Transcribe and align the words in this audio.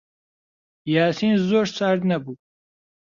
یاسین 0.93 1.33
زۆر 1.49 1.67
سارد 1.77 2.01
نەبوو. 2.09 2.33